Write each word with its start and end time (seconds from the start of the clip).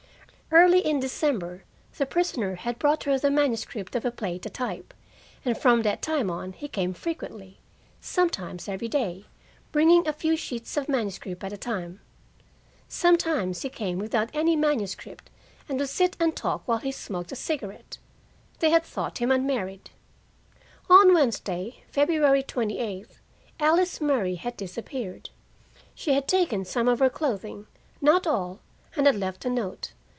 Early 0.53 0.79
in 0.85 0.99
December 0.99 1.63
the 1.97 2.05
prisoner 2.05 2.55
had 2.55 2.77
brought 2.77 3.05
her 3.05 3.17
the 3.17 3.31
manuscript 3.31 3.95
of 3.95 4.03
a 4.03 4.11
play 4.11 4.37
to 4.39 4.49
type, 4.49 4.93
and 5.45 5.57
from 5.57 5.83
that 5.83 6.01
time 6.01 6.29
on 6.29 6.51
he 6.51 6.67
came 6.67 6.93
frequently, 6.93 7.59
sometimes 8.01 8.67
every 8.67 8.89
day, 8.89 9.27
bringing 9.71 10.05
a 10.05 10.11
few 10.11 10.35
sheets 10.35 10.75
of 10.75 10.89
manuscript 10.89 11.41
at 11.45 11.53
a 11.53 11.57
time. 11.57 12.01
Sometimes 12.89 13.61
he 13.61 13.69
came 13.69 13.97
without 13.97 14.29
any 14.33 14.57
manuscript, 14.57 15.29
and 15.69 15.79
would 15.79 15.87
sit 15.87 16.17
and 16.19 16.35
talk 16.35 16.63
while 16.67 16.79
he 16.79 16.91
smoked 16.91 17.31
a 17.31 17.35
cigarette. 17.37 17.97
They 18.59 18.71
had 18.71 18.83
thought 18.83 19.19
him 19.19 19.31
unmarried. 19.31 19.91
On 20.89 21.13
Wednesday, 21.13 21.85
February 21.89 22.43
twenty 22.43 22.79
eighth, 22.79 23.21
Alice 23.57 24.01
Murray 24.01 24.35
had 24.35 24.57
disappeared. 24.57 25.29
She 25.95 26.11
had 26.11 26.27
taken 26.27 26.65
some 26.65 26.89
of 26.89 26.99
her 26.99 27.09
clothing 27.09 27.67
not 28.01 28.27
all, 28.27 28.59
and 28.97 29.05
had 29.05 29.15
left 29.15 29.45
a 29.45 29.49
note. 29.49 29.93